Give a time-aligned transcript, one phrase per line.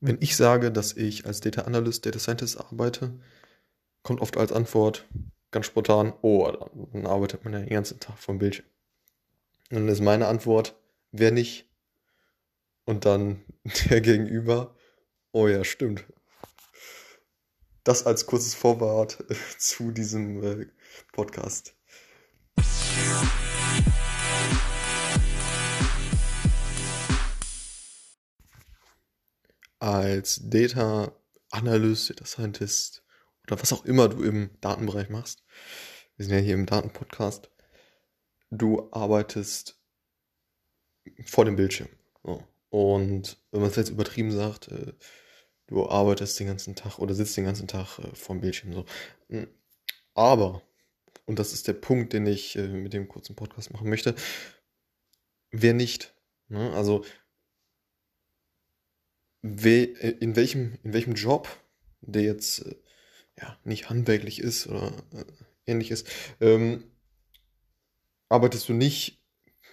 [0.00, 3.18] Wenn ich sage, dass ich als Data Analyst, Data Scientist arbeite,
[4.02, 5.06] kommt oft als Antwort
[5.50, 6.50] ganz spontan, oh,
[6.92, 8.66] dann arbeitet man ja den ganzen Tag vom Bildschirm.
[9.70, 10.76] Und dann ist meine Antwort,
[11.12, 11.68] wer nicht?
[12.84, 13.44] Und dann
[13.90, 14.74] der Gegenüber,
[15.32, 16.04] oh ja, stimmt.
[17.84, 19.24] Das als kurzes Vorwort
[19.58, 20.66] zu diesem äh,
[21.12, 21.74] Podcast.
[29.78, 31.12] Als Data
[31.50, 33.02] Analyst, Data Scientist
[33.46, 35.42] oder was auch immer du im Datenbereich machst.
[36.16, 37.50] Wir sind ja hier im Datenpodcast.
[38.50, 39.80] Du arbeitest
[41.24, 41.88] vor dem Bildschirm.
[42.22, 42.42] So.
[42.70, 44.92] Und wenn man es jetzt übertrieben sagt, äh,
[45.66, 48.72] du arbeitest den ganzen Tag oder sitzt den ganzen Tag äh, vor dem Bildschirm.
[48.72, 48.84] So.
[49.28, 49.48] Hm.
[50.14, 50.62] Aber,
[51.26, 54.14] und das ist der Punkt, den ich äh, mit dem kurzen Podcast machen möchte,
[55.50, 56.14] wer nicht?
[56.48, 56.72] Ne?
[56.74, 57.04] Also
[59.56, 61.48] we, äh, in, welchem, in welchem Job,
[62.00, 62.76] der jetzt äh,
[63.40, 65.24] ja, nicht handwerklich ist oder äh,
[65.66, 66.04] ähnliches,
[66.40, 66.84] ähm,
[68.28, 69.18] arbeitest du nicht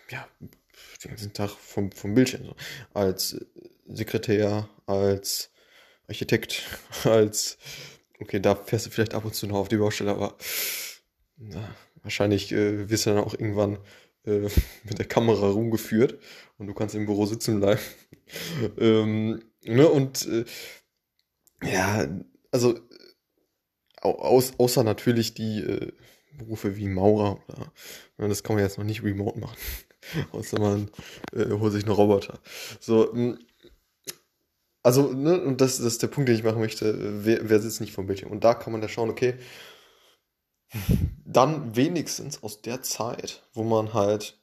[0.10, 0.28] ja,
[1.04, 2.46] den ganzen Tag vom, vom Bildschirm.
[2.46, 2.56] So.
[2.94, 3.46] Als äh,
[3.88, 5.52] Sekretär, als
[6.08, 6.64] Architekt,
[7.04, 7.58] als,
[8.20, 10.38] okay, da fährst du vielleicht ab und zu noch auf die Baustelle, aber
[11.38, 13.80] na, wahrscheinlich äh, wirst du dann auch irgendwann
[14.26, 14.50] äh,
[14.84, 16.20] mit der Kamera rumgeführt
[16.58, 17.82] und du kannst im Büro sitzen bleiben.
[18.78, 19.88] ähm, Ne?
[19.88, 20.46] Und äh,
[21.64, 22.08] ja,
[22.52, 22.80] also
[24.02, 25.92] aus, außer natürlich die äh,
[26.38, 27.72] Berufe wie Maurer oder
[28.18, 29.58] ne, das kann man jetzt noch nicht remote machen.
[30.32, 30.90] außer man
[31.34, 32.40] äh, holt sich einen Roboter.
[32.80, 33.40] So, hm,
[34.84, 37.26] also, ne, und das, das ist der Punkt, den ich machen möchte.
[37.26, 38.32] Wer, wer sitzt nicht vom Bildschirm?
[38.32, 39.34] Und da kann man ja schauen, okay,
[41.26, 44.40] dann wenigstens aus der Zeit, wo man halt,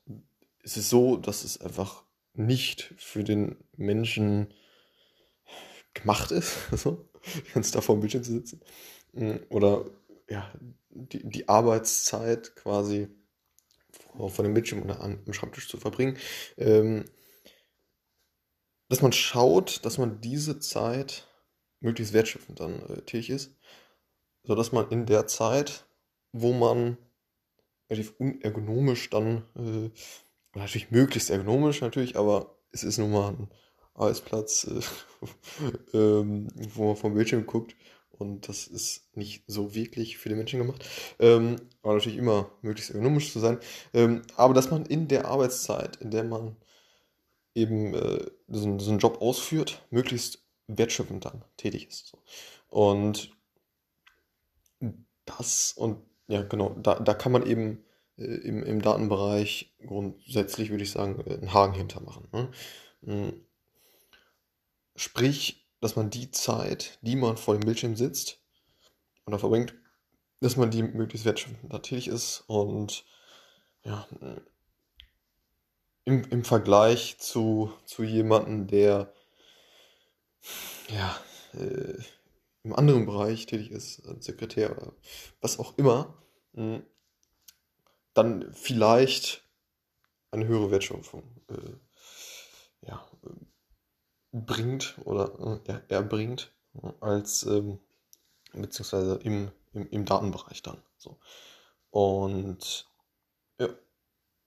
[0.65, 2.03] es ist so, dass es einfach
[2.35, 4.53] nicht für den Menschen
[5.95, 7.09] gemacht ist, so,
[7.55, 8.61] ganz da vor dem Bildschirm zu sitzen.
[9.13, 9.85] Mm, oder
[10.29, 10.53] ja,
[10.91, 13.09] die, die Arbeitszeit quasi
[13.91, 16.17] vor, vor dem Bildschirm oder am Schreibtisch zu verbringen.
[16.57, 17.05] Ähm,
[18.89, 21.27] dass man schaut, dass man diese Zeit
[21.81, 23.57] möglichst wertschöpfend dann äh, tätig ist,
[24.43, 25.87] sodass man in der Zeit,
[26.33, 26.99] wo man
[27.91, 29.91] relativ unergonomisch dann, äh,
[30.55, 33.49] natürlich möglichst ergonomisch natürlich, aber es ist nun mal ein
[33.95, 34.81] Arbeitsplatz, äh,
[35.97, 37.77] ähm, wo man vom Bildschirm guckt.
[38.11, 40.85] Und das ist nicht so wirklich für die Menschen gemacht.
[41.19, 43.59] Ähm, aber natürlich immer möglichst ergonomisch zu sein.
[43.93, 46.57] Ähm, aber dass man in der Arbeitszeit, in der man
[47.55, 52.09] eben äh, so, so, einen Job ausführt, möglichst wertschöpfend dann tätig ist.
[52.09, 52.19] So.
[52.69, 53.33] Und
[55.25, 55.99] das und
[56.29, 57.85] ja, genau, da, da kann man eben
[58.17, 62.29] äh, im, im Datenbereich grundsätzlich, würde ich sagen, äh, einen Haken hintermachen.
[62.33, 63.35] Ne?
[64.97, 68.41] Sprich, dass man die Zeit, die man vor dem Bildschirm sitzt
[69.27, 69.75] oder verbringt,
[70.41, 73.05] dass man die möglichst wertschöpfend tätig ist und
[73.85, 74.07] ja,
[76.05, 79.13] im, im Vergleich zu, zu jemandem, der
[80.89, 81.17] ja,
[81.55, 81.99] äh,
[82.65, 84.93] im anderen Bereich tätig ist, als Sekretär oder
[85.41, 86.23] was auch immer,
[86.55, 86.85] hm,
[88.15, 89.45] dann vielleicht
[90.31, 93.07] eine höhere Wertschöpfung äh, ja,
[94.33, 96.53] bringt oder äh, er, erbringt
[97.01, 97.79] als ähm,
[98.53, 100.83] beziehungsweise im, im, im Datenbereich dann.
[100.97, 101.19] So.
[101.91, 102.87] Und
[103.59, 103.69] ja,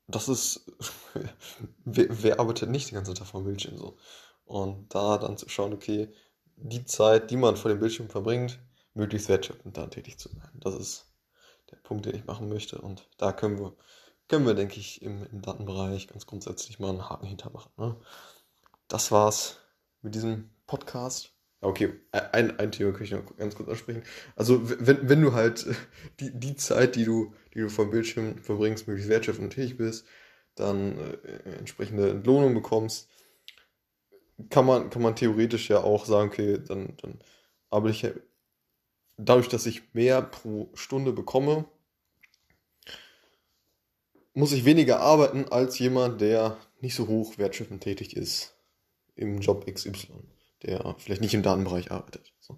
[0.07, 0.71] das ist,
[1.85, 3.97] wer, wer, arbeitet nicht den ganzen Tag vor dem Bildschirm so?
[4.45, 6.13] Und da dann zu schauen, okay,
[6.55, 8.59] die Zeit, die man vor dem Bildschirm verbringt,
[8.93, 10.49] möglichst wertschöpfend da tätig zu sein.
[10.55, 11.05] Das ist
[11.71, 12.79] der Punkt, den ich machen möchte.
[12.79, 13.75] Und da können wir,
[14.27, 17.71] können wir, denke ich, im, im Datenbereich ganz grundsätzlich mal einen Haken hintermachen.
[17.77, 17.95] Ne?
[18.87, 19.57] Das war's
[20.05, 21.33] mit diesem Podcast.
[21.59, 24.03] Okay, ein, ein Thema kann ich noch ganz kurz ansprechen.
[24.35, 25.65] Also, wenn, wenn du halt
[26.19, 30.05] die, die Zeit, die du, die du vom Bildschirm verbringst, möglichst wertschöpfend tätig bist,
[30.53, 33.09] dann äh, entsprechende Entlohnung bekommst,
[34.49, 37.19] kann man, kann man theoretisch ja auch sagen, okay, dann, dann
[37.71, 38.11] arbeite ich ja,
[39.17, 41.65] dadurch, dass ich mehr pro Stunde bekomme,
[44.33, 48.54] muss ich weniger arbeiten als jemand, der nicht so hoch wertschöpfend tätig ist
[49.15, 50.13] im Job XY,
[50.63, 52.33] der vielleicht nicht im Datenbereich arbeitet.
[52.39, 52.57] So.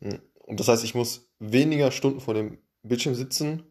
[0.00, 3.62] Und das heißt, ich muss weniger Stunden vor dem Bildschirm sitzen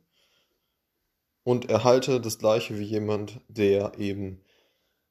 [1.43, 4.43] und erhalte das gleiche wie jemand, der eben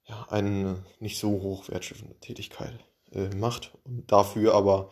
[0.05, 2.79] ja, eine nicht so hoch wertschöpfende Tätigkeit
[3.11, 4.89] äh, macht und dafür aber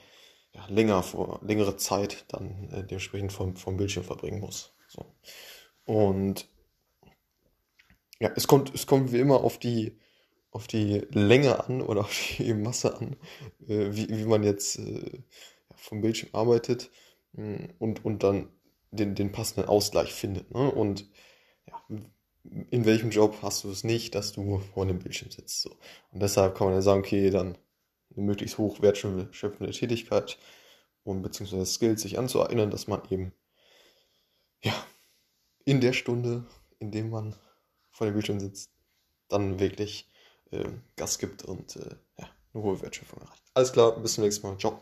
[0.53, 4.73] ja, länger vor, längere Zeit dann äh, dementsprechend vom, vom Bildschirm verbringen muss.
[4.87, 5.05] So.
[5.85, 6.47] Und
[8.19, 9.97] ja, es kommt, es kommt wie immer auf die
[10.51, 13.15] auf die Länge an oder auf die Masse an,
[13.67, 15.21] äh, wie, wie man jetzt äh,
[15.75, 16.89] vom Bildschirm arbeitet
[17.33, 18.49] mh, und, und dann
[18.91, 20.51] den, den passenden Ausgleich findet.
[20.51, 20.71] Ne?
[20.71, 21.09] Und
[21.67, 21.81] ja,
[22.71, 25.61] in welchem Job hast du es nicht, dass du vor dem Bildschirm sitzt.
[25.61, 25.71] So.
[26.11, 27.57] Und deshalb kann man ja sagen, okay, dann
[28.15, 30.37] eine möglichst hoch wertschöpfende Tätigkeit
[31.03, 33.33] und beziehungsweise Skills sich anzueignen, dass man eben
[34.63, 34.73] ja
[35.65, 36.45] in der Stunde,
[36.79, 37.35] in dem man
[37.91, 38.71] vor dem Bildschirm sitzt,
[39.27, 40.09] dann wirklich
[40.95, 43.43] Gas gibt und äh, ja, eine hohe Wertschöpfung erreicht.
[43.53, 44.57] Alles klar, bis zum nächsten Mal.
[44.57, 44.81] Ciao.